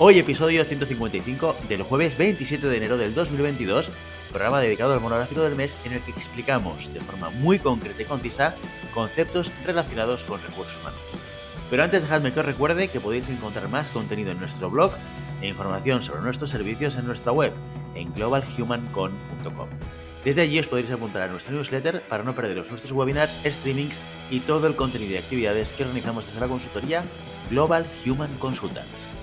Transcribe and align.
Hoy 0.00 0.16
episodio 0.20 0.64
155 0.64 1.56
del 1.68 1.82
jueves 1.82 2.16
27 2.16 2.68
de 2.68 2.76
enero 2.76 2.96
del 2.96 3.16
2022, 3.16 3.90
programa 4.30 4.60
dedicado 4.60 4.92
al 4.94 5.00
monográfico 5.00 5.42
del 5.42 5.56
mes 5.56 5.76
en 5.84 5.90
el 5.90 6.02
que 6.02 6.12
explicamos 6.12 6.94
de 6.94 7.00
forma 7.00 7.30
muy 7.30 7.58
concreta 7.58 8.02
y 8.02 8.04
concisa 8.04 8.54
conceptos 8.94 9.50
relacionados 9.66 10.22
con 10.22 10.40
recursos 10.40 10.80
humanos. 10.80 11.00
Pero 11.68 11.82
antes 11.82 12.02
dejadme 12.02 12.32
que 12.32 12.38
os 12.38 12.46
recuerde 12.46 12.86
que 12.86 13.00
podéis 13.00 13.28
encontrar 13.28 13.68
más 13.68 13.90
contenido 13.90 14.30
en 14.30 14.38
nuestro 14.38 14.70
blog 14.70 14.92
e 15.42 15.48
información 15.48 16.00
sobre 16.00 16.22
nuestros 16.22 16.50
servicios 16.50 16.94
en 16.94 17.04
nuestra 17.04 17.32
web 17.32 17.52
en 17.96 18.12
globalhumancon.com. 18.12 19.68
Desde 20.24 20.42
allí 20.42 20.60
os 20.60 20.68
podréis 20.68 20.92
apuntar 20.92 21.22
a 21.22 21.26
nuestra 21.26 21.52
newsletter 21.52 22.02
para 22.02 22.22
no 22.22 22.36
perderos 22.36 22.70
nuestros 22.70 22.92
webinars, 22.92 23.36
streamings 23.44 23.98
y 24.30 24.38
todo 24.40 24.68
el 24.68 24.76
contenido 24.76 25.14
y 25.14 25.16
actividades 25.16 25.70
que 25.72 25.82
organizamos 25.82 26.24
desde 26.26 26.38
la 26.38 26.46
consultoría 26.46 27.02
Global 27.50 27.84
Human 28.06 28.30
Consultants. 28.38 29.18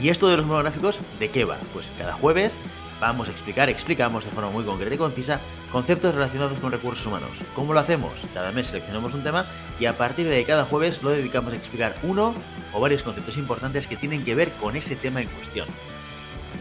¿Y 0.00 0.10
esto 0.10 0.28
de 0.28 0.36
los 0.36 0.46
monográficos 0.46 1.00
de 1.18 1.30
qué 1.30 1.44
va? 1.44 1.56
Pues 1.72 1.92
cada 1.98 2.12
jueves 2.12 2.58
vamos 3.00 3.28
a 3.28 3.32
explicar, 3.32 3.68
explicamos 3.68 4.24
de 4.24 4.30
forma 4.30 4.50
muy 4.50 4.64
concreta 4.64 4.94
y 4.94 4.98
concisa 4.98 5.40
conceptos 5.72 6.14
relacionados 6.14 6.58
con 6.58 6.72
recursos 6.72 7.06
humanos. 7.06 7.30
¿Cómo 7.54 7.72
lo 7.72 7.80
hacemos? 7.80 8.12
Cada 8.34 8.52
mes 8.52 8.68
seleccionamos 8.68 9.14
un 9.14 9.22
tema 9.22 9.46
y 9.80 9.86
a 9.86 9.96
partir 9.96 10.28
de 10.28 10.44
cada 10.44 10.64
jueves 10.64 11.02
lo 11.02 11.10
dedicamos 11.10 11.52
a 11.52 11.56
explicar 11.56 11.94
uno 12.02 12.34
o 12.72 12.80
varios 12.80 13.02
conceptos 13.02 13.36
importantes 13.36 13.86
que 13.86 13.96
tienen 13.96 14.24
que 14.24 14.34
ver 14.34 14.52
con 14.52 14.76
ese 14.76 14.96
tema 14.96 15.22
en 15.22 15.28
cuestión. 15.28 15.66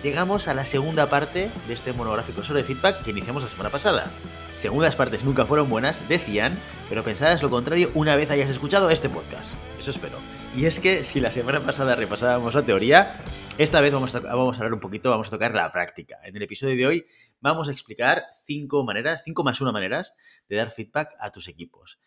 Llegamos 0.03 0.47
a 0.47 0.53
la 0.53 0.65
segunda 0.65 1.09
parte 1.09 1.49
de 1.67 1.73
este 1.73 1.93
monográfico 1.93 2.43
sobre 2.43 2.63
feedback 2.63 3.01
que 3.01 3.11
iniciamos 3.11 3.43
la 3.43 3.49
semana 3.49 3.69
pasada. 3.69 4.11
Segundas 4.55 4.95
partes 4.95 5.23
nunca 5.23 5.45
fueron 5.45 5.67
buenas, 5.67 6.07
decían, 6.07 6.57
pero 6.89 7.03
pensadas 7.03 7.41
lo 7.43 7.49
contrario 7.49 7.91
una 7.95 8.15
vez 8.15 8.31
hayas 8.31 8.49
escuchado 8.49 8.89
este 8.89 9.09
podcast. 9.09 9.47
Eso 9.77 9.91
espero. 9.91 10.19
Y 10.55 10.67
es 10.67 10.79
que 10.79 11.03
si 11.03 11.19
la 11.19 11.33
semana 11.33 11.59
pasada 11.59 11.97
repasábamos 11.97 12.55
la 12.55 12.63
teoría, 12.63 13.21
esta 13.57 13.81
vez 13.81 13.91
vamos 13.91 14.15
a, 14.15 14.21
vamos 14.21 14.55
a 14.55 14.59
hablar 14.59 14.73
un 14.73 14.79
poquito, 14.79 15.09
vamos 15.09 15.27
a 15.27 15.31
tocar 15.31 15.53
la 15.53 15.69
práctica. 15.73 16.17
En 16.23 16.33
el 16.33 16.43
episodio 16.43 16.77
de 16.77 16.87
hoy 16.87 17.05
vamos 17.41 17.67
a 17.67 17.73
explicar 17.73 18.23
cinco 18.45 18.85
maneras, 18.85 19.23
cinco 19.25 19.43
más 19.43 19.59
una 19.59 19.73
maneras 19.73 20.13
de 20.47 20.55
dar 20.55 20.71
feedback 20.71 21.13
a 21.19 21.33
tus 21.33 21.49
equipos. 21.49 21.99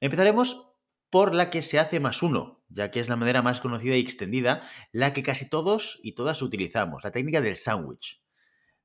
Empezaremos 0.00 0.72
por 1.10 1.34
la 1.34 1.50
que 1.50 1.60
se 1.60 1.78
hace 1.78 2.00
más 2.00 2.22
uno, 2.22 2.64
ya 2.70 2.90
que 2.90 3.00
es 3.00 3.10
la 3.10 3.16
manera 3.16 3.42
más 3.42 3.60
conocida 3.60 3.96
y 3.96 4.00
extendida, 4.00 4.62
la 4.92 5.12
que 5.12 5.22
casi 5.22 5.46
todos 5.46 6.00
y 6.02 6.14
todas 6.14 6.40
utilizamos, 6.40 7.04
la 7.04 7.10
técnica 7.10 7.42
del 7.42 7.58
sándwich. 7.58 8.22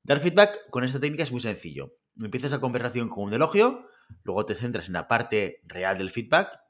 Dar 0.02 0.20
feedback 0.20 0.68
con 0.68 0.84
esta 0.84 1.00
técnica 1.00 1.22
es 1.22 1.32
muy 1.32 1.40
sencillo. 1.40 1.96
Empiezas 2.22 2.52
la 2.52 2.60
conversación 2.60 3.08
con 3.08 3.24
un 3.24 3.32
elogio, 3.32 3.86
luego 4.24 4.44
te 4.44 4.54
centras 4.54 4.88
en 4.88 4.92
la 4.92 5.08
parte 5.08 5.62
real 5.64 5.96
del 5.96 6.10
feedback, 6.10 6.65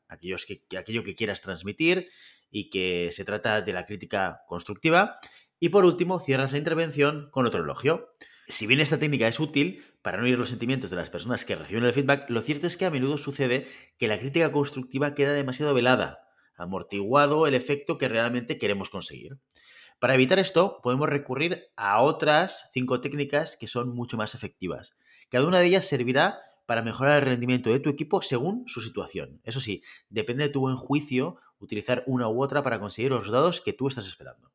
que, 0.46 0.62
aquello 0.76 1.02
que 1.02 1.14
quieras 1.14 1.42
transmitir, 1.42 2.08
y 2.50 2.70
que 2.70 3.10
se 3.12 3.24
trata 3.24 3.60
de 3.60 3.72
la 3.72 3.84
crítica 3.84 4.42
constructiva. 4.46 5.18
Y 5.58 5.70
por 5.70 5.84
último, 5.84 6.18
cierras 6.18 6.52
la 6.52 6.58
intervención 6.58 7.28
con 7.30 7.46
otro 7.46 7.62
elogio. 7.62 8.14
Si 8.48 8.66
bien 8.66 8.80
esta 8.80 8.98
técnica 8.98 9.26
es 9.26 9.40
útil 9.40 9.84
para 10.02 10.18
no 10.18 10.26
ir 10.26 10.38
los 10.38 10.50
sentimientos 10.50 10.90
de 10.90 10.96
las 10.96 11.10
personas 11.10 11.44
que 11.44 11.56
reciben 11.56 11.84
el 11.84 11.92
feedback, 11.92 12.30
lo 12.30 12.40
cierto 12.40 12.66
es 12.66 12.76
que 12.76 12.86
a 12.86 12.90
menudo 12.90 13.18
sucede 13.18 13.66
que 13.98 14.08
la 14.08 14.18
crítica 14.18 14.52
constructiva 14.52 15.14
queda 15.14 15.32
demasiado 15.32 15.74
velada, 15.74 16.20
amortiguado 16.56 17.46
el 17.46 17.54
efecto 17.54 17.98
que 17.98 18.08
realmente 18.08 18.58
queremos 18.58 18.88
conseguir. 18.88 19.38
Para 19.98 20.14
evitar 20.14 20.38
esto, 20.38 20.80
podemos 20.82 21.08
recurrir 21.08 21.70
a 21.76 22.02
otras 22.02 22.68
cinco 22.72 23.00
técnicas 23.00 23.56
que 23.56 23.66
son 23.66 23.94
mucho 23.94 24.16
más 24.16 24.34
efectivas. 24.34 24.96
Cada 25.30 25.46
una 25.46 25.58
de 25.58 25.66
ellas 25.66 25.86
servirá 25.86 26.38
para 26.66 26.82
mejorar 26.82 27.20
el 27.20 27.28
rendimiento 27.28 27.70
de 27.70 27.80
tu 27.80 27.88
equipo 27.88 28.20
según 28.20 28.64
su 28.66 28.80
situación. 28.80 29.40
Eso 29.44 29.60
sí, 29.60 29.82
depende 30.10 30.44
de 30.44 30.50
tu 30.50 30.60
buen 30.60 30.76
juicio 30.76 31.36
utilizar 31.58 32.04
una 32.06 32.28
u 32.28 32.42
otra 32.42 32.62
para 32.62 32.78
conseguir 32.80 33.10
los 33.10 33.20
resultados 33.20 33.60
que 33.60 33.72
tú 33.72 33.88
estás 33.88 34.06
esperando. 34.06 34.52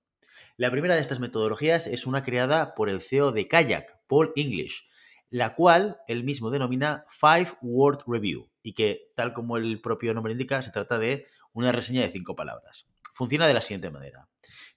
La 0.58 0.70
primera 0.70 0.96
de 0.96 1.02
estas 1.02 1.20
metodologías 1.20 1.88
es 1.88 2.06
una 2.06 2.24
creada 2.24 2.76
por 2.76 2.90
el 2.90 3.02
CEO 3.02 3.32
de 3.32 3.48
Kayak, 3.48 4.02
Paul 4.08 4.34
English, 4.36 4.88
la 5.30 5.56
cual 5.56 6.02
él 6.08 6.24
mismo 6.24 6.52
denomina 6.52 7.06
Five 7.10 7.54
Word 7.62 8.04
Review 8.06 8.50
y 8.62 8.74
que, 8.74 9.12
tal 9.16 9.34
como 9.34 9.58
el 9.58 9.82
propio 9.82 10.14
nombre 10.14 10.34
indica, 10.34 10.62
se 10.62 10.72
trata 10.72 11.00
de 11.00 11.26
una 11.54 11.72
reseña 11.72 12.02
de 12.02 12.10
cinco 12.10 12.36
palabras. 12.36 12.92
Funciona 13.14 13.48
de 13.48 13.54
la 13.54 13.62
siguiente 13.62 13.90
manera. 13.90 14.28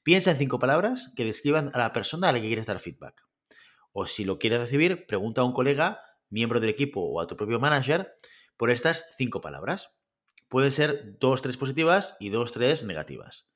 Piensa 0.03 0.31
en 0.31 0.39
cinco 0.39 0.59
palabras 0.59 1.13
que 1.17 1.25
describan 1.25 1.71
a 1.75 1.79
la 1.79 1.93
persona 1.93 2.29
a 2.29 2.33
la 2.33 2.41
que 2.41 2.47
quieres 2.47 2.67
dar 2.67 2.79
feedback. 2.79 3.27
O 3.93 4.07
si 4.07 4.25
lo 4.25 4.39
quieres 4.39 4.61
recibir, 4.61 5.07
pregunta 5.07 5.41
a 5.41 5.45
un 5.45 5.53
colega, 5.53 6.01
miembro 6.31 6.61
del 6.61 6.71
equipo 6.71 7.01
o 7.01 7.21
a 7.21 7.27
tu 7.27 7.37
propio 7.37 7.61
manager 7.61 8.15
por 8.57 8.71
estas 8.71 9.07
cinco 9.17 9.41
palabras. 9.41 9.97
Pueden 10.49 10.73
ser 10.73 11.19
dos, 11.19 11.43
tres 11.43 11.57
positivas 11.57 12.17
y 12.21 12.29
dos, 12.29 12.53
tres 12.53 12.85
negativas. 12.85 13.51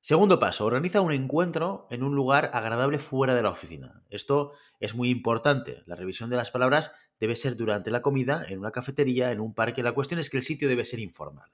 Segundo 0.00 0.38
paso, 0.38 0.64
organiza 0.66 1.00
un 1.00 1.10
encuentro 1.10 1.88
en 1.90 2.04
un 2.04 2.14
lugar 2.14 2.52
agradable 2.54 3.00
fuera 3.00 3.34
de 3.34 3.42
la 3.42 3.50
oficina. 3.50 4.04
Esto 4.08 4.52
es 4.78 4.94
muy 4.94 5.10
importante. 5.10 5.82
La 5.84 5.96
revisión 5.96 6.30
de 6.30 6.36
las 6.36 6.52
palabras 6.52 6.92
debe 7.18 7.34
ser 7.34 7.56
durante 7.56 7.90
la 7.90 8.02
comida, 8.02 8.44
en 8.48 8.60
una 8.60 8.70
cafetería, 8.70 9.32
en 9.32 9.40
un 9.40 9.52
parque. 9.52 9.82
La 9.82 9.94
cuestión 9.94 10.20
es 10.20 10.30
que 10.30 10.36
el 10.36 10.44
sitio 10.44 10.68
debe 10.68 10.84
ser 10.84 11.00
informal. 11.00 11.50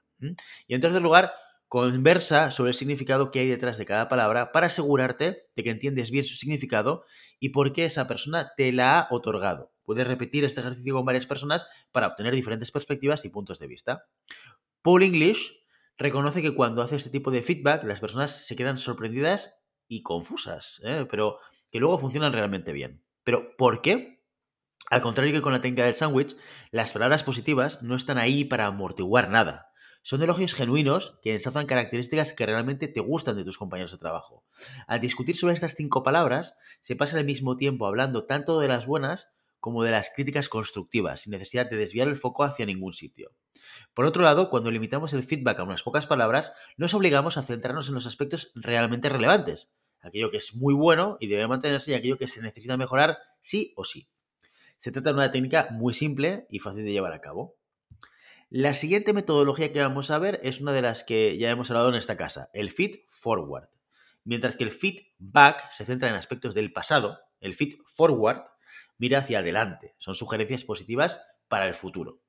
Y 0.67 0.75
en 0.75 0.81
tercer 0.81 1.01
lugar, 1.01 1.33
conversa 1.73 2.51
sobre 2.51 2.69
el 2.69 2.75
significado 2.75 3.31
que 3.31 3.39
hay 3.39 3.47
detrás 3.47 3.79
de 3.79 3.85
cada 3.85 4.07
palabra 4.07 4.51
para 4.51 4.67
asegurarte 4.67 5.47
de 5.55 5.63
que 5.63 5.71
entiendes 5.71 6.11
bien 6.11 6.23
su 6.23 6.35
significado 6.35 7.03
y 7.39 7.49
por 7.49 7.73
qué 7.73 7.85
esa 7.85 8.05
persona 8.05 8.51
te 8.55 8.71
la 8.71 8.99
ha 8.99 9.07
otorgado. 9.09 9.73
Puedes 9.81 10.05
repetir 10.05 10.43
este 10.43 10.59
ejercicio 10.59 10.93
con 10.93 11.03
varias 11.03 11.25
personas 11.25 11.65
para 11.91 12.05
obtener 12.05 12.35
diferentes 12.35 12.69
perspectivas 12.69 13.25
y 13.25 13.29
puntos 13.29 13.57
de 13.57 13.65
vista. 13.65 14.05
Paul 14.83 15.01
English 15.01 15.51
reconoce 15.97 16.43
que 16.43 16.53
cuando 16.53 16.83
hace 16.83 16.95
este 16.95 17.09
tipo 17.09 17.31
de 17.31 17.41
feedback 17.41 17.83
las 17.85 17.99
personas 17.99 18.45
se 18.45 18.55
quedan 18.55 18.77
sorprendidas 18.77 19.59
y 19.87 20.03
confusas, 20.03 20.79
¿eh? 20.83 21.07
pero 21.09 21.39
que 21.71 21.79
luego 21.79 21.97
funcionan 21.97 22.33
realmente 22.33 22.71
bien. 22.71 23.03
¿Pero 23.23 23.57
por 23.57 23.81
qué? 23.81 24.23
Al 24.91 25.01
contrario 25.01 25.33
que 25.33 25.41
con 25.41 25.53
la 25.53 25.61
técnica 25.61 25.85
del 25.85 25.95
sándwich, 25.95 26.37
las 26.69 26.91
palabras 26.91 27.23
positivas 27.23 27.81
no 27.81 27.95
están 27.95 28.19
ahí 28.19 28.45
para 28.45 28.67
amortiguar 28.67 29.31
nada. 29.31 29.72
Son 30.03 30.21
elogios 30.21 30.53
genuinos 30.53 31.17
que 31.21 31.33
ensalzan 31.33 31.65
características 31.65 32.33
que 32.33 32.45
realmente 32.45 32.89
te 32.89 32.99
gustan 32.99 33.37
de 33.37 33.45
tus 33.45 33.57
compañeros 33.57 33.93
de 33.93 33.97
trabajo. 33.97 34.43
Al 34.85 34.99
discutir 34.99 35.37
sobre 35.37 35.55
estas 35.55 35.75
cinco 35.75 36.03
palabras, 36.03 36.55
se 36.81 36.97
pasa 36.97 37.17
al 37.17 37.25
mismo 37.25 37.55
tiempo 37.55 37.87
hablando 37.87 38.25
tanto 38.25 38.59
de 38.59 38.67
las 38.67 38.85
buenas 38.85 39.31
como 39.61 39.81
de 39.81 39.91
las 39.91 40.11
críticas 40.13 40.49
constructivas, 40.49 41.21
sin 41.21 41.31
necesidad 41.31 41.69
de 41.69 41.77
desviar 41.77 42.09
el 42.09 42.17
foco 42.17 42.43
hacia 42.43 42.65
ningún 42.65 42.91
sitio. 42.91 43.31
Por 43.93 44.03
otro 44.03 44.23
lado, 44.23 44.49
cuando 44.49 44.71
limitamos 44.71 45.13
el 45.13 45.23
feedback 45.23 45.59
a 45.59 45.63
unas 45.63 45.83
pocas 45.83 46.05
palabras, 46.05 46.51
nos 46.75 46.93
obligamos 46.93 47.37
a 47.37 47.43
centrarnos 47.43 47.87
en 47.87 47.93
los 47.93 48.05
aspectos 48.05 48.51
realmente 48.55 49.07
relevantes, 49.07 49.71
aquello 50.01 50.31
que 50.31 50.37
es 50.37 50.53
muy 50.53 50.73
bueno 50.73 51.15
y 51.21 51.27
debe 51.27 51.47
mantenerse 51.47 51.91
y 51.91 51.93
aquello 51.93 52.17
que 52.17 52.27
se 52.27 52.41
necesita 52.41 52.75
mejorar 52.75 53.19
sí 53.39 53.71
o 53.77 53.85
sí. 53.85 54.09
Se 54.79 54.91
trata 54.91 55.11
de 55.11 55.15
una 55.15 55.31
técnica 55.31 55.69
muy 55.71 55.93
simple 55.93 56.45
y 56.49 56.59
fácil 56.59 56.83
de 56.83 56.91
llevar 56.91 57.13
a 57.13 57.21
cabo. 57.21 57.55
La 58.55 58.75
siguiente 58.75 59.13
metodología 59.13 59.73
que 59.73 59.81
vamos 59.81 60.11
a 60.11 60.19
ver 60.19 60.39
es 60.43 60.61
una 60.61 60.73
de 60.73 60.83
las 60.83 61.03
que 61.03 61.39
ya 61.39 61.49
hemos 61.49 61.71
hablado 61.71 61.89
en 61.89 61.95
esta 61.95 62.15
casa, 62.15 62.51
el 62.53 62.69
feed 62.69 62.97
forward. 63.09 63.67
Mientras 64.25 64.55
que 64.55 64.63
el 64.63 64.69
feed 64.69 64.99
back 65.17 65.71
se 65.71 65.85
centra 65.85 66.07
en 66.07 66.13
aspectos 66.13 66.53
del 66.53 66.71
pasado, 66.71 67.17
el 67.39 67.55
feed 67.55 67.77
forward 67.87 68.43
mira 68.99 69.17
hacia 69.17 69.39
adelante. 69.39 69.95
Son 69.97 70.13
sugerencias 70.13 70.65
positivas 70.65 71.19
para 71.47 71.67
el 71.67 71.73
futuro. 71.73 72.21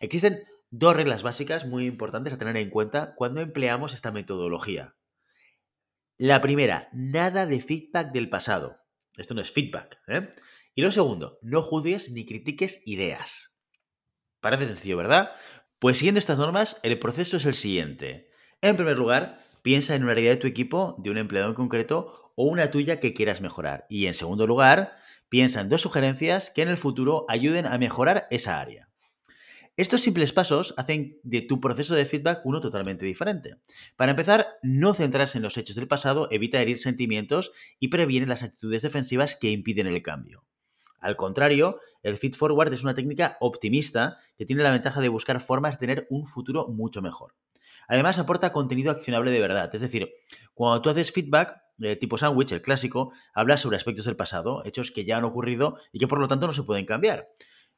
Existen 0.00 0.44
dos 0.70 0.96
reglas 0.96 1.22
básicas 1.22 1.66
muy 1.66 1.84
importantes 1.84 2.32
a 2.32 2.38
tener 2.38 2.56
en 2.56 2.70
cuenta 2.70 3.14
cuando 3.14 3.42
empleamos 3.42 3.92
esta 3.92 4.12
metodología. 4.12 4.96
La 6.16 6.40
primera, 6.40 6.88
nada 6.94 7.44
de 7.44 7.60
feedback 7.60 8.12
del 8.12 8.30
pasado. 8.30 8.78
Esto 9.14 9.34
no 9.34 9.42
es 9.42 9.52
feedback. 9.52 10.00
¿eh? 10.08 10.30
Y 10.74 10.80
lo 10.80 10.90
segundo, 10.90 11.38
no 11.42 11.60
juzgues 11.60 12.12
ni 12.12 12.24
critiques 12.24 12.80
ideas. 12.86 13.49
Parece 14.40 14.66
sencillo, 14.66 14.96
¿verdad? 14.96 15.32
Pues 15.78 15.98
siguiendo 15.98 16.18
estas 16.18 16.38
normas, 16.38 16.78
el 16.82 16.98
proceso 16.98 17.36
es 17.36 17.46
el 17.46 17.54
siguiente. 17.54 18.30
En 18.60 18.76
primer 18.76 18.98
lugar, 18.98 19.40
piensa 19.62 19.94
en 19.94 20.04
una 20.04 20.12
idea 20.12 20.30
de 20.30 20.36
tu 20.36 20.46
equipo, 20.46 20.96
de 20.98 21.10
un 21.10 21.18
empleado 21.18 21.48
en 21.48 21.54
concreto 21.54 22.32
o 22.36 22.44
una 22.44 22.70
tuya 22.70 23.00
que 23.00 23.14
quieras 23.14 23.40
mejorar. 23.40 23.86
Y 23.88 24.06
en 24.06 24.14
segundo 24.14 24.46
lugar, 24.46 25.00
Piensa 25.30 25.60
en 25.60 25.68
dos 25.68 25.80
sugerencias 25.80 26.50
que 26.50 26.62
en 26.62 26.68
el 26.68 26.76
futuro 26.76 27.24
ayuden 27.28 27.64
a 27.64 27.78
mejorar 27.78 28.26
esa 28.30 28.60
área. 28.60 28.88
Estos 29.76 30.00
simples 30.00 30.32
pasos 30.32 30.74
hacen 30.76 31.20
de 31.22 31.40
tu 31.40 31.60
proceso 31.60 31.94
de 31.94 32.04
feedback 32.04 32.40
uno 32.44 32.60
totalmente 32.60 33.06
diferente. 33.06 33.58
Para 33.94 34.10
empezar, 34.10 34.58
no 34.64 34.92
centrarse 34.92 35.38
en 35.38 35.44
los 35.44 35.56
hechos 35.56 35.76
del 35.76 35.86
pasado 35.86 36.26
evita 36.32 36.60
herir 36.60 36.78
sentimientos 36.78 37.52
y 37.78 37.88
previene 37.88 38.26
las 38.26 38.42
actitudes 38.42 38.82
defensivas 38.82 39.36
que 39.36 39.52
impiden 39.52 39.86
el 39.86 40.02
cambio. 40.02 40.44
Al 41.00 41.16
contrario, 41.16 41.80
el 42.02 42.18
feed 42.18 42.34
forward 42.34 42.72
es 42.72 42.82
una 42.82 42.94
técnica 42.94 43.36
optimista 43.40 44.18
que 44.36 44.46
tiene 44.46 44.62
la 44.62 44.70
ventaja 44.70 45.00
de 45.00 45.08
buscar 45.08 45.40
formas 45.40 45.74
de 45.74 45.86
tener 45.86 46.06
un 46.10 46.26
futuro 46.26 46.68
mucho 46.68 47.02
mejor. 47.02 47.34
Además, 47.88 48.18
aporta 48.18 48.52
contenido 48.52 48.90
accionable 48.90 49.30
de 49.30 49.40
verdad. 49.40 49.74
Es 49.74 49.80
decir, 49.80 50.12
cuando 50.54 50.80
tú 50.80 50.90
haces 50.90 51.12
feedback, 51.12 51.60
de 51.76 51.96
tipo 51.96 52.18
sándwich, 52.18 52.52
el 52.52 52.62
clásico, 52.62 53.12
hablas 53.32 53.62
sobre 53.62 53.76
aspectos 53.76 54.04
del 54.04 54.14
pasado, 54.14 54.62
hechos 54.64 54.90
que 54.90 55.04
ya 55.04 55.16
han 55.16 55.24
ocurrido 55.24 55.76
y 55.92 55.98
que 55.98 56.06
por 56.06 56.20
lo 56.20 56.28
tanto 56.28 56.46
no 56.46 56.52
se 56.52 56.62
pueden 56.62 56.84
cambiar. 56.84 57.28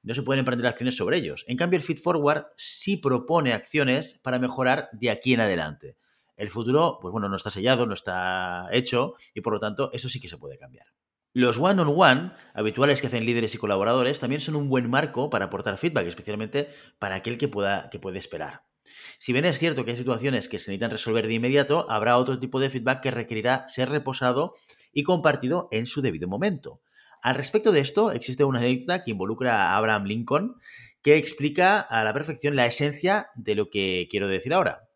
No 0.03 0.15
se 0.15 0.23
pueden 0.23 0.41
emprender 0.41 0.67
acciones 0.67 0.97
sobre 0.97 1.19
ellos. 1.19 1.45
En 1.47 1.57
cambio, 1.57 1.77
el 1.77 1.85
feed 1.85 1.99
forward 1.99 2.47
sí 2.57 2.97
propone 2.97 3.53
acciones 3.53 4.21
para 4.23 4.41
mejorar 4.41 4.89
de 4.93 5.11
aquí 5.11 5.33
en 5.35 5.41
adelante. 5.41 5.97
El 6.37 6.51
futuro, 6.51 6.99
pues 7.01 7.13
bueno, 7.13 7.29
no 7.29 7.37
está 7.37 7.51
sellado, 7.51 7.87
no 7.87 7.95
está 7.95 8.67
hecho 8.73 9.15
y 9.33 9.43
por 9.43 9.53
lo 9.53 9.61
tanto 9.61 9.91
eso 9.93 10.09
sí 10.09 10.21
que 10.21 10.29
se 10.29 10.39
puede 10.39 10.59
cambiar. 10.59 10.89
Los 11.35 11.59
one-on-one, 11.59 12.33
habituales 12.53 13.01
que 13.01 13.07
hacen 13.07 13.25
líderes 13.25 13.55
y 13.55 13.59
colaboradores, 13.59 14.21
también 14.21 14.43
son 14.43 14.55
un 14.55 14.69
buen 14.69 14.91
marco 14.91 15.31
para 15.31 15.47
aportar 15.47 15.79
feedback, 15.79 16.07
especialmente 16.07 16.69
para 16.99 17.15
aquel 17.15 17.39
que, 17.39 17.49
pueda, 17.49 17.89
que 17.89 17.99
puede 17.99 18.19
esperar. 18.19 18.65
Si 19.19 19.33
bien 19.33 19.47
es 19.47 19.59
cierto 19.59 19.85
que 19.85 19.93
hay 19.93 19.97
situaciones 19.97 20.47
que 20.47 20.59
se 20.59 20.71
necesitan 20.71 20.91
resolver 20.91 21.27
de 21.27 21.33
inmediato, 21.33 21.91
habrá 21.91 22.19
otro 22.19 22.39
tipo 22.39 22.61
de 22.61 22.69
feedback 22.69 23.01
que 23.01 23.11
requerirá 23.11 23.67
ser 23.71 23.89
reposado 23.89 24.57
y 24.93 25.05
compartido 25.05 25.69
en 25.71 25.87
su 25.87 26.03
debido 26.03 26.29
momento. 26.29 26.83
Al 27.23 27.37
respecto 27.37 27.73
de 27.73 27.81
esto, 27.81 28.13
existe 28.13 28.45
una 28.45 28.59
anécdota 28.59 29.03
que 29.03 29.13
involucra 29.13 29.71
a 29.71 29.77
Abraham 29.79 30.05
Lincoln 30.05 30.57
que 31.03 31.17
explica 31.17 31.81
a 31.81 32.05
la 32.05 32.13
perfección 32.13 32.57
la 32.57 32.67
esencia 32.67 33.31
de 33.37 33.55
lo 33.55 33.71
que 33.71 34.07
quiero 34.11 34.29
decir 34.29 34.53
ahora. 34.53 34.89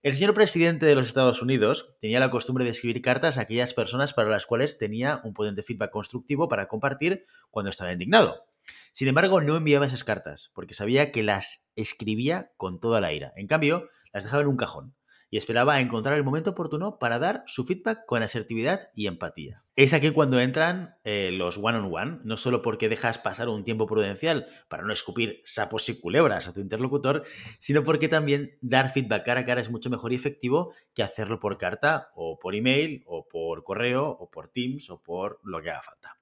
El 0.00 0.14
señor 0.14 0.32
presidente 0.32 0.86
de 0.86 0.94
los 0.94 1.08
Estados 1.08 1.42
Unidos 1.42 1.92
tenía 2.00 2.20
la 2.20 2.30
costumbre 2.30 2.64
de 2.64 2.70
escribir 2.70 3.02
cartas 3.02 3.36
a 3.36 3.40
aquellas 3.40 3.74
personas 3.74 4.14
para 4.14 4.30
las 4.30 4.46
cuales 4.46 4.78
tenía 4.78 5.20
un 5.24 5.34
potente 5.34 5.64
feedback 5.64 5.90
constructivo 5.90 6.48
para 6.48 6.68
compartir 6.68 7.26
cuando 7.50 7.70
estaba 7.70 7.90
indignado. 7.90 8.44
Sin 8.92 9.08
embargo, 9.08 9.40
no 9.40 9.56
enviaba 9.56 9.86
esas 9.86 10.04
cartas, 10.04 10.52
porque 10.54 10.74
sabía 10.74 11.10
que 11.10 11.24
las 11.24 11.68
escribía 11.74 12.52
con 12.56 12.78
toda 12.78 13.00
la 13.00 13.12
ira. 13.12 13.32
En 13.34 13.48
cambio, 13.48 13.88
las 14.12 14.22
dejaba 14.22 14.42
en 14.42 14.48
un 14.48 14.56
cajón 14.56 14.94
y 15.30 15.36
esperaba 15.36 15.80
encontrar 15.80 16.16
el 16.16 16.24
momento 16.24 16.50
oportuno 16.50 16.98
para 16.98 17.18
dar 17.18 17.44
su 17.46 17.64
feedback 17.64 18.04
con 18.06 18.22
asertividad 18.22 18.90
y 18.94 19.06
empatía. 19.06 19.64
Es 19.76 19.92
aquí 19.92 20.10
cuando 20.10 20.40
entran 20.40 20.96
eh, 21.04 21.30
los 21.32 21.58
one-on-one, 21.58 22.20
no 22.24 22.36
solo 22.36 22.62
porque 22.62 22.88
dejas 22.88 23.18
pasar 23.18 23.48
un 23.48 23.64
tiempo 23.64 23.86
prudencial 23.86 24.46
para 24.68 24.82
no 24.82 24.92
escupir 24.92 25.42
sapos 25.44 25.88
y 25.88 26.00
culebras 26.00 26.48
a 26.48 26.52
tu 26.52 26.60
interlocutor, 26.60 27.24
sino 27.58 27.82
porque 27.82 28.08
también 28.08 28.56
dar 28.60 28.90
feedback 28.90 29.24
cara 29.24 29.40
a 29.40 29.44
cara 29.44 29.60
es 29.60 29.70
mucho 29.70 29.90
mejor 29.90 30.12
y 30.12 30.16
efectivo 30.16 30.72
que 30.94 31.02
hacerlo 31.02 31.38
por 31.38 31.58
carta 31.58 32.10
o 32.14 32.38
por 32.38 32.54
email 32.54 33.02
o 33.06 33.28
por 33.28 33.64
correo 33.64 34.08
o 34.08 34.30
por 34.30 34.48
Teams 34.48 34.90
o 34.90 35.02
por 35.02 35.40
lo 35.44 35.60
que 35.60 35.70
haga 35.70 35.82
falta. 35.82 36.18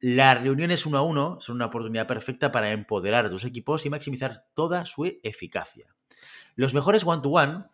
Las 0.00 0.42
reuniones 0.42 0.84
uno 0.86 0.98
a 0.98 1.02
uno 1.02 1.38
son 1.40 1.56
una 1.56 1.66
oportunidad 1.66 2.06
perfecta 2.06 2.52
para 2.52 2.72
empoderar 2.72 3.26
a 3.26 3.30
tus 3.30 3.44
equipos 3.44 3.86
y 3.86 3.90
maximizar 3.90 4.46
toda 4.54 4.84
su 4.84 5.04
eficacia. 5.22 5.94
Los 6.56 6.74
mejores 6.74 7.04
one-to-one 7.04 7.52
one 7.52 7.64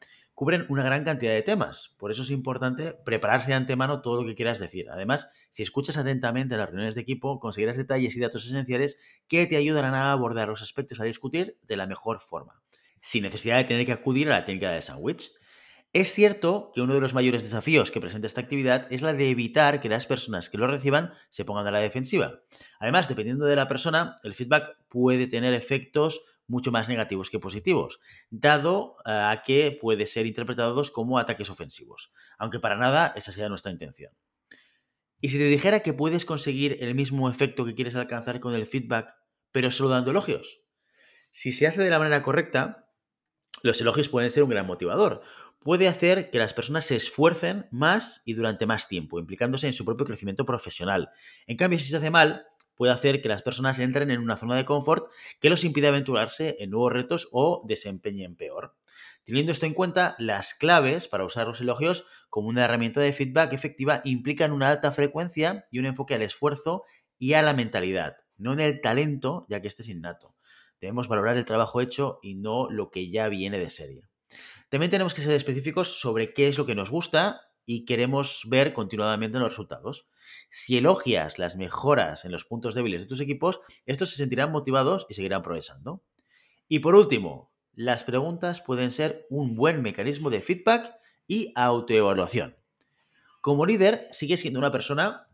cubren 0.41 0.65
una 0.71 0.83
gran 0.83 1.05
cantidad 1.05 1.35
de 1.35 1.43
temas. 1.43 1.95
Por 1.99 2.11
eso 2.11 2.23
es 2.23 2.31
importante 2.31 2.95
prepararse 3.05 3.51
de 3.51 3.57
antemano 3.57 4.01
todo 4.01 4.23
lo 4.23 4.27
que 4.27 4.35
quieras 4.35 4.59
decir. 4.59 4.89
Además, 4.89 5.31
si 5.51 5.63
escuchas 5.63 5.99
atentamente 5.99 6.57
las 6.57 6.71
reuniones 6.71 6.95
de 6.95 7.03
equipo, 7.03 7.39
conseguirás 7.39 7.77
detalles 7.77 8.17
y 8.17 8.21
datos 8.21 8.47
esenciales 8.47 8.99
que 9.29 9.47
te 9.47 9.59
ayudarán 9.59 9.93
a 9.93 10.13
abordar 10.13 10.49
los 10.49 10.63
aspectos 10.63 10.99
a 10.99 11.05
discutir 11.05 11.59
de 11.67 11.77
la 11.77 11.87
mejor 11.87 12.21
forma, 12.21 12.63
sin 13.03 13.25
necesidad 13.25 13.59
de 13.59 13.65
tener 13.65 13.85
que 13.85 13.93
acudir 13.93 14.29
a 14.33 14.37
la 14.37 14.47
técnica 14.47 14.71
de 14.71 14.81
sándwich. 14.81 15.31
Es 15.93 16.15
cierto 16.15 16.73
que 16.75 16.81
uno 16.81 16.95
de 16.95 17.01
los 17.01 17.13
mayores 17.13 17.45
desafíos 17.45 17.91
que 17.91 18.01
presenta 18.01 18.27
esta 18.27 18.41
actividad 18.41 18.87
es 18.91 19.03
la 19.03 19.13
de 19.13 19.29
evitar 19.29 19.79
que 19.83 19.91
las 19.91 20.07
personas 20.07 20.49
que 20.49 20.57
lo 20.57 20.67
reciban 20.67 21.13
se 21.29 21.45
pongan 21.45 21.67
a 21.67 21.71
la 21.71 21.81
defensiva. 21.81 22.41
Además, 22.79 23.11
dependiendo 23.11 23.45
de 23.45 23.57
la 23.57 23.69
persona, 23.69 24.17
el 24.23 24.35
feedback 24.35 24.79
puede 24.89 25.27
tener 25.27 25.53
efectos 25.53 26.23
mucho 26.51 26.73
más 26.73 26.89
negativos 26.89 27.31
que 27.31 27.39
positivos, 27.39 28.01
dado 28.29 28.97
a 29.05 29.43
que 29.45 29.79
puede 29.81 30.07
ser 30.07 30.27
interpretados 30.27 30.91
como 30.91 31.19
ataques 31.19 31.49
ofensivos, 31.49 32.13
aunque 32.39 32.59
para 32.59 32.77
nada 32.77 33.15
esa 33.17 33.33
sea 33.33 33.49
nuestra 33.49 33.71
intención. 33.71 34.13
Y 35.21 35.29
si 35.29 35.39
te 35.39 35.45
dijera 35.45 35.81
que 35.81 35.93
puedes 35.93 36.25
conseguir 36.25 36.79
el 36.81 36.95
mismo 36.95 37.31
efecto 37.31 37.65
que 37.65 37.75
quieres 37.75 37.95
alcanzar 37.95 38.41
con 38.41 38.55
el 38.55 38.67
feedback, 38.67 39.15
pero 39.53 39.71
solo 39.71 39.91
dando 39.91 40.11
elogios. 40.11 40.63
Si 41.31 41.53
se 41.53 41.67
hace 41.67 41.83
de 41.83 41.91
la 41.91 41.99
manera 41.99 42.23
correcta, 42.23 42.91
los 43.63 43.81
elogios 43.81 44.09
pueden 44.09 44.33
ser 44.33 44.43
un 44.43 44.51
gran 44.51 44.67
motivador. 44.67 45.23
Puede 45.61 45.87
hacer 45.87 46.31
que 46.31 46.39
las 46.39 46.55
personas 46.55 46.87
se 46.87 46.97
esfuercen 46.97 47.69
más 47.71 48.23
y 48.25 48.33
durante 48.33 48.67
más 48.67 48.89
tiempo, 48.89 49.21
implicándose 49.21 49.67
en 49.67 49.75
su 49.75 49.85
propio 49.85 50.07
crecimiento 50.07 50.47
profesional. 50.47 51.11
En 51.47 51.57
cambio, 51.57 51.79
si 51.79 51.85
se 51.85 51.97
hace 51.97 52.11
mal, 52.11 52.47
puede 52.81 52.95
hacer 52.95 53.21
que 53.21 53.29
las 53.29 53.43
personas 53.43 53.79
entren 53.79 54.11
en 54.11 54.21
una 54.21 54.39
zona 54.39 54.57
de 54.57 54.65
confort 54.65 55.13
que 55.39 55.51
los 55.51 55.65
impide 55.65 55.89
aventurarse 55.89 56.57
en 56.61 56.71
nuevos 56.71 56.91
retos 56.91 57.29
o 57.31 57.63
desempeñen 57.69 58.37
peor. 58.37 58.75
Teniendo 59.23 59.53
esto 59.53 59.67
en 59.67 59.75
cuenta, 59.75 60.17
las 60.19 60.55
claves 60.55 61.07
para 61.07 61.27
usar 61.27 61.47
los 61.47 61.61
elogios 61.61 62.07
como 62.31 62.49
una 62.49 62.65
herramienta 62.65 63.03
de 63.03 63.13
feedback 63.13 63.53
efectiva 63.53 64.01
implican 64.05 64.53
una 64.53 64.71
alta 64.71 64.93
frecuencia 64.93 65.67
y 65.71 65.79
un 65.79 65.85
enfoque 65.85 66.15
al 66.15 66.23
esfuerzo 66.23 66.85
y 67.19 67.35
a 67.35 67.43
la 67.43 67.53
mentalidad, 67.53 68.17
no 68.39 68.55
en 68.55 68.61
el 68.61 68.81
talento, 68.81 69.45
ya 69.51 69.61
que 69.61 69.69
este 69.69 69.83
es 69.83 69.91
innato. 69.91 70.35
Debemos 70.81 71.07
valorar 71.07 71.37
el 71.37 71.45
trabajo 71.45 71.83
hecho 71.83 72.19
y 72.23 72.35
no 72.35 72.71
lo 72.71 72.91
que 72.91 73.11
ya 73.11 73.29
viene 73.29 73.59
de 73.59 73.69
serie. 73.69 74.09
También 74.71 74.91
tenemos 74.91 75.13
que 75.13 75.21
ser 75.21 75.35
específicos 75.35 76.01
sobre 76.01 76.33
qué 76.33 76.49
es 76.49 76.57
lo 76.57 76.65
que 76.65 76.75
nos 76.75 76.91
gusta 76.91 77.50
y 77.73 77.85
queremos 77.85 78.43
ver 78.49 78.73
continuadamente 78.73 79.39
los 79.39 79.51
resultados. 79.51 80.09
Si 80.51 80.77
elogias 80.77 81.39
las 81.39 81.55
mejoras 81.55 82.25
en 82.25 82.33
los 82.33 82.45
puntos 82.45 82.75
débiles 82.75 83.03
de 83.03 83.07
tus 83.07 83.21
equipos, 83.21 83.61
estos 83.87 84.11
se 84.11 84.17
sentirán 84.17 84.51
motivados 84.51 85.07
y 85.09 85.15
seguirán 85.15 85.43
progresando. 85.43 86.03
Y 86.67 86.81
por 86.81 86.97
último, 86.97 87.53
las 87.73 88.03
preguntas 88.03 88.61
pueden 88.61 88.91
ser 88.91 89.25
un 89.31 89.55
buen 89.55 89.83
mecanismo 89.83 90.31
de 90.31 90.41
feedback 90.41 90.93
y 91.29 91.53
autoevaluación. 91.55 92.57
Como 93.41 93.67
líder, 93.67 94.09
sigues 94.11 94.41
siendo 94.41 94.59
una 94.59 94.73
persona 94.73 95.29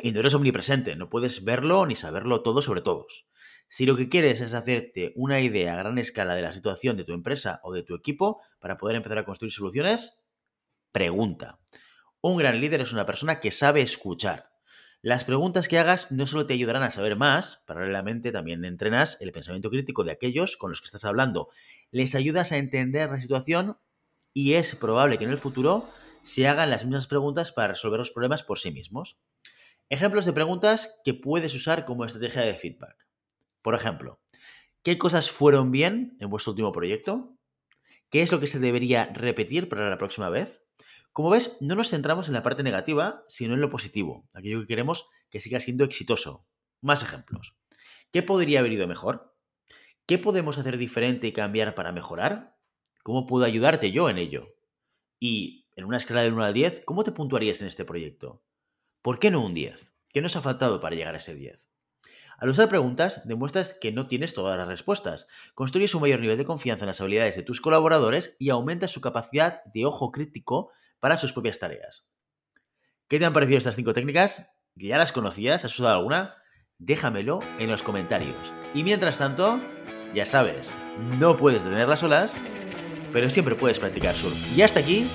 y 0.00 0.12
no 0.12 0.20
eres 0.20 0.34
omnipresente, 0.34 0.94
no 0.94 1.10
puedes 1.10 1.42
verlo 1.42 1.86
ni 1.86 1.96
saberlo 1.96 2.42
todo 2.42 2.62
sobre 2.62 2.82
todos. 2.82 3.26
Si 3.66 3.84
lo 3.84 3.96
que 3.96 4.08
quieres 4.08 4.40
es 4.40 4.54
hacerte 4.54 5.12
una 5.16 5.40
idea 5.40 5.72
a 5.72 5.78
gran 5.78 5.98
escala 5.98 6.36
de 6.36 6.42
la 6.42 6.52
situación 6.52 6.96
de 6.96 7.02
tu 7.02 7.14
empresa 7.14 7.58
o 7.64 7.72
de 7.72 7.82
tu 7.82 7.96
equipo 7.96 8.40
para 8.60 8.76
poder 8.78 8.94
empezar 8.94 9.18
a 9.18 9.24
construir 9.24 9.52
soluciones, 9.52 10.23
pregunta. 10.94 11.58
Un 12.20 12.36
gran 12.36 12.60
líder 12.60 12.80
es 12.80 12.92
una 12.92 13.04
persona 13.04 13.40
que 13.40 13.50
sabe 13.50 13.82
escuchar. 13.82 14.52
Las 15.02 15.24
preguntas 15.24 15.66
que 15.66 15.80
hagas 15.80 16.12
no 16.12 16.24
solo 16.28 16.46
te 16.46 16.54
ayudarán 16.54 16.84
a 16.84 16.92
saber 16.92 17.16
más, 17.16 17.64
paralelamente 17.66 18.30
también 18.30 18.64
entrenas 18.64 19.18
el 19.20 19.32
pensamiento 19.32 19.70
crítico 19.70 20.04
de 20.04 20.12
aquellos 20.12 20.56
con 20.56 20.70
los 20.70 20.80
que 20.80 20.86
estás 20.86 21.04
hablando. 21.04 21.48
Les 21.90 22.14
ayudas 22.14 22.52
a 22.52 22.58
entender 22.58 23.10
la 23.10 23.20
situación 23.20 23.76
y 24.32 24.52
es 24.54 24.76
probable 24.76 25.18
que 25.18 25.24
en 25.24 25.30
el 25.30 25.38
futuro 25.38 25.90
se 26.22 26.46
hagan 26.46 26.70
las 26.70 26.84
mismas 26.84 27.08
preguntas 27.08 27.50
para 27.50 27.68
resolver 27.74 27.98
los 27.98 28.12
problemas 28.12 28.44
por 28.44 28.60
sí 28.60 28.70
mismos. 28.70 29.18
Ejemplos 29.88 30.26
de 30.26 30.32
preguntas 30.32 31.00
que 31.04 31.12
puedes 31.12 31.54
usar 31.54 31.84
como 31.84 32.04
estrategia 32.04 32.42
de 32.42 32.54
feedback. 32.54 33.08
Por 33.62 33.74
ejemplo, 33.74 34.22
¿qué 34.84 34.96
cosas 34.96 35.28
fueron 35.28 35.72
bien 35.72 36.16
en 36.20 36.30
vuestro 36.30 36.52
último 36.52 36.70
proyecto? 36.70 37.36
¿Qué 38.10 38.22
es 38.22 38.30
lo 38.30 38.38
que 38.38 38.46
se 38.46 38.60
debería 38.60 39.10
repetir 39.12 39.68
para 39.68 39.90
la 39.90 39.98
próxima 39.98 40.28
vez? 40.28 40.63
Como 41.14 41.30
ves, 41.30 41.56
no 41.60 41.76
nos 41.76 41.90
centramos 41.90 42.26
en 42.26 42.34
la 42.34 42.42
parte 42.42 42.64
negativa, 42.64 43.22
sino 43.28 43.54
en 43.54 43.60
lo 43.60 43.70
positivo, 43.70 44.26
aquello 44.34 44.60
que 44.60 44.66
queremos 44.66 45.08
que 45.30 45.38
siga 45.38 45.60
siendo 45.60 45.84
exitoso. 45.84 46.44
Más 46.80 47.04
ejemplos. 47.04 47.56
¿Qué 48.10 48.24
podría 48.24 48.58
haber 48.58 48.72
ido 48.72 48.88
mejor? 48.88 49.32
¿Qué 50.06 50.18
podemos 50.18 50.58
hacer 50.58 50.76
diferente 50.76 51.28
y 51.28 51.32
cambiar 51.32 51.76
para 51.76 51.92
mejorar? 51.92 52.56
¿Cómo 53.04 53.28
puedo 53.28 53.44
ayudarte 53.44 53.92
yo 53.92 54.10
en 54.10 54.18
ello? 54.18 54.56
Y, 55.20 55.68
en 55.76 55.84
una 55.84 55.98
escala 55.98 56.22
de 56.24 56.32
1 56.32 56.42
al 56.42 56.52
10, 56.52 56.82
¿cómo 56.84 57.04
te 57.04 57.12
puntuarías 57.12 57.62
en 57.62 57.68
este 57.68 57.84
proyecto? 57.84 58.42
¿Por 59.00 59.20
qué 59.20 59.30
no 59.30 59.40
un 59.46 59.54
10? 59.54 59.92
¿Qué 60.08 60.20
nos 60.20 60.34
ha 60.34 60.42
faltado 60.42 60.80
para 60.80 60.96
llegar 60.96 61.14
a 61.14 61.18
ese 61.18 61.36
10? 61.36 61.70
Al 62.38 62.48
usar 62.48 62.68
preguntas, 62.68 63.22
demuestras 63.24 63.74
que 63.74 63.92
no 63.92 64.08
tienes 64.08 64.34
todas 64.34 64.58
las 64.58 64.66
respuestas, 64.66 65.28
construyes 65.54 65.94
un 65.94 66.00
mayor 66.00 66.18
nivel 66.18 66.38
de 66.38 66.44
confianza 66.44 66.84
en 66.84 66.88
las 66.88 67.00
habilidades 67.00 67.36
de 67.36 67.44
tus 67.44 67.60
colaboradores 67.60 68.34
y 68.40 68.50
aumentas 68.50 68.90
su 68.90 69.00
capacidad 69.00 69.62
de 69.66 69.86
ojo 69.86 70.10
crítico 70.10 70.72
para 71.04 71.18
sus 71.18 71.34
propias 71.34 71.58
tareas. 71.58 72.08
¿Qué 73.10 73.18
te 73.18 73.26
han 73.26 73.34
parecido 73.34 73.58
estas 73.58 73.76
cinco 73.76 73.92
técnicas? 73.92 74.48
¿Ya 74.74 74.96
las 74.96 75.12
conocías? 75.12 75.62
¿Has 75.62 75.78
usado 75.78 75.94
alguna? 75.94 76.34
Déjamelo 76.78 77.40
en 77.58 77.68
los 77.68 77.82
comentarios. 77.82 78.54
Y 78.72 78.84
mientras 78.84 79.18
tanto, 79.18 79.60
ya 80.14 80.24
sabes, 80.24 80.72
no 81.18 81.36
puedes 81.36 81.64
tenerlas 81.64 82.00
solas, 82.00 82.38
pero 83.12 83.28
siempre 83.28 83.54
puedes 83.54 83.78
practicar 83.78 84.14
surf. 84.14 84.56
Y 84.56 84.62
hasta 84.62 84.80
aquí 84.80 85.06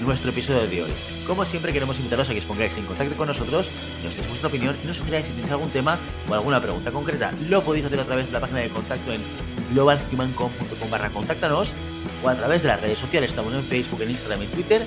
nuestro 0.00 0.30
episodio 0.30 0.66
de 0.66 0.84
hoy. 0.84 0.90
Como 1.26 1.44
siempre 1.44 1.74
queremos 1.74 1.98
invitaros 1.98 2.30
a 2.30 2.32
que 2.32 2.38
os 2.38 2.46
pongáis 2.46 2.78
en 2.78 2.86
contacto 2.86 3.14
con 3.14 3.28
nosotros, 3.28 3.68
nos 4.02 4.16
deis 4.16 4.26
vuestra 4.26 4.48
opinión 4.48 4.74
y 4.82 4.86
nos 4.86 4.96
sugeráis 4.96 5.26
si 5.26 5.32
tenéis 5.32 5.50
algún 5.50 5.68
tema 5.68 5.98
o 6.26 6.32
alguna 6.32 6.58
pregunta 6.58 6.90
concreta. 6.90 7.32
Lo 7.50 7.62
podéis 7.62 7.84
hacer 7.84 8.00
a 8.00 8.06
través 8.06 8.28
de 8.28 8.32
la 8.32 8.40
página 8.40 8.60
de 8.60 8.70
contacto 8.70 9.12
en 9.12 9.20
globalhumancom.com 9.74 10.90
barra 10.90 11.10
contáctanos 11.10 11.70
o 12.22 12.30
a 12.30 12.34
través 12.34 12.62
de 12.62 12.68
las 12.68 12.80
redes 12.80 12.98
sociales. 12.98 13.28
Estamos 13.28 13.52
en 13.52 13.62
Facebook, 13.62 14.00
en 14.00 14.10
Instagram, 14.10 14.40
en 14.40 14.50
Twitter 14.50 14.86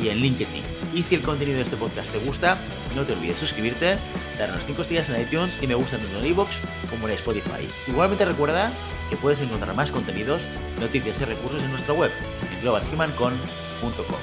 y 0.00 0.08
en 0.08 0.18
LinkedIn. 0.18 0.62
Y 0.94 1.02
si 1.02 1.14
el 1.14 1.22
contenido 1.22 1.56
de 1.56 1.64
este 1.64 1.76
podcast 1.76 2.10
te 2.10 2.18
gusta, 2.18 2.58
no 2.94 3.04
te 3.04 3.12
olvides 3.12 3.38
suscribirte, 3.38 3.98
darnos 4.38 4.64
5 4.66 4.82
estrellas 4.82 5.10
en 5.10 5.20
iTunes 5.20 5.58
y 5.62 5.66
me 5.66 5.74
gusta 5.74 5.98
tanto 5.98 6.18
en 6.18 6.26
iVoox 6.26 6.50
como 6.90 7.08
en 7.08 7.14
Spotify. 7.14 7.68
Igualmente 7.86 8.24
recuerda 8.24 8.70
que 9.10 9.16
puedes 9.16 9.40
encontrar 9.40 9.74
más 9.74 9.90
contenidos, 9.90 10.42
noticias 10.80 11.20
y 11.20 11.24
recursos 11.24 11.62
en 11.62 11.70
nuestra 11.70 11.94
web, 11.94 12.10
en 12.52 12.60
globalhumancon.com. 12.62 14.20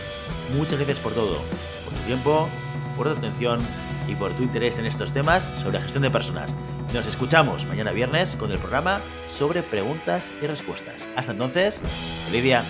Muchas 0.55 0.77
gracias 0.79 0.99
por 0.99 1.13
todo, 1.13 1.41
por 1.83 1.93
tu 1.93 1.99
tiempo, 2.05 2.49
por 2.95 3.07
tu 3.07 3.17
atención 3.17 3.65
y 4.07 4.15
por 4.15 4.33
tu 4.33 4.43
interés 4.43 4.77
en 4.77 4.85
estos 4.85 5.11
temas 5.11 5.51
sobre 5.55 5.77
la 5.77 5.83
gestión 5.83 6.03
de 6.03 6.11
personas. 6.11 6.55
Nos 6.93 7.07
escuchamos 7.07 7.65
mañana 7.65 7.91
viernes 7.91 8.35
con 8.35 8.51
el 8.51 8.59
programa 8.59 9.01
sobre 9.29 9.63
preguntas 9.63 10.31
y 10.41 10.47
respuestas. 10.47 11.07
Hasta 11.15 11.31
entonces, 11.31 11.81
día. 12.31 12.63